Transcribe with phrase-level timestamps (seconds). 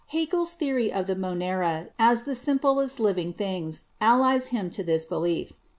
[0.07, 5.05] Haeckel's theory of the Monera as the simplest of living things allies him to this
[5.05, 5.53] belief.